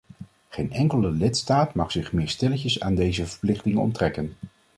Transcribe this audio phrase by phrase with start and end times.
[0.49, 4.33] Geen enkele lidstaat mag zich meer stilletjes aan deze verplichtingen onttrekken.